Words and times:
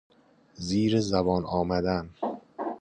زیر 0.55 0.99
زبان 0.99 1.45
آمدن 1.45 2.09